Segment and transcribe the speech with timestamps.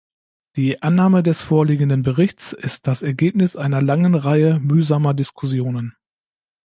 [0.55, 5.95] Die Annahme des vorliegenden Berichts ist das Ergebnis einer langen Reihe mühsamer Diskussionen.